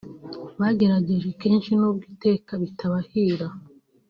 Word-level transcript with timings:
bagerageje 0.59 1.27
kenshi 1.41 1.69
nubwo 1.79 2.03
iteka 2.13 2.51
bitabahira 2.61 3.47